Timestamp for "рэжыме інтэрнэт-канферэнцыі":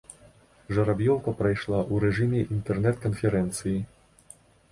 2.07-3.77